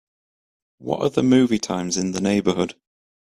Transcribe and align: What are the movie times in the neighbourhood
What 0.79 1.01
are 1.03 1.11
the 1.11 1.21
movie 1.21 1.59
times 1.59 1.95
in 1.95 2.11
the 2.11 2.21
neighbourhood 2.21 2.73